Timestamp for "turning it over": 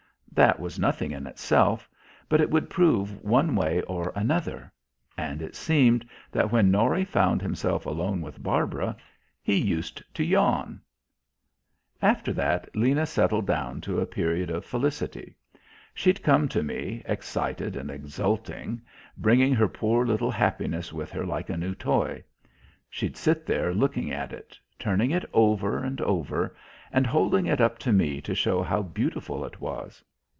24.79-25.83